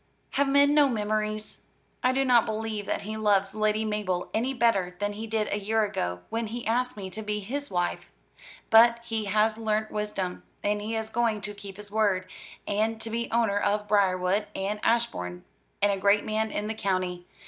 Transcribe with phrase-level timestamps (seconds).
[0.31, 1.67] Have men no memories?
[2.01, 5.59] I do not believe that he loves Lady Mabel any better than he did a
[5.59, 8.11] year ago, when he asked me to be his wife.
[8.71, 12.27] But he has learnt wisdom; and he is going to keep his word,
[12.67, 15.43] and to be owner of Briarwood and Ashbourne,
[15.83, 17.27] and a great man in the county.